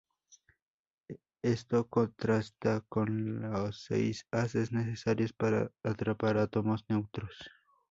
[1.43, 7.37] Esto contrasta con los seis haces necesarios para atrapar átomos neutros.